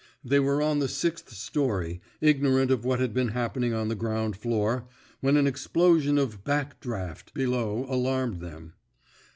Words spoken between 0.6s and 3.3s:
on the sixth story, ignorant of what had been